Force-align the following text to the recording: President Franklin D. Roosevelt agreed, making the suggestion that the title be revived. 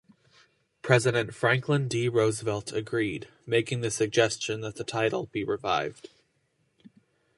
President 0.81 1.31
Franklin 1.35 1.87
D. 1.87 2.09
Roosevelt 2.09 2.73
agreed, 2.73 3.27
making 3.45 3.81
the 3.81 3.91
suggestion 3.91 4.61
that 4.61 4.77
the 4.77 4.83
title 4.83 5.27
be 5.27 5.43
revived. 5.43 6.09